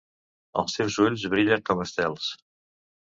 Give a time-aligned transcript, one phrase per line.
[0.61, 2.31] Els teus ulls brillen com estels.